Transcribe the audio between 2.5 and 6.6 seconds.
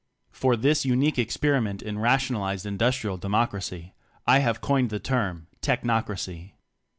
Industrial Democracy I have coined the term ''Technocracy."